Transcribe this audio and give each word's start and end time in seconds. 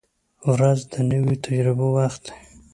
•ورځ 0.51 0.79
د 0.91 0.93
نویو 1.09 1.41
تجربو 1.45 1.87
وخت 1.97 2.21
دی. 2.29 2.33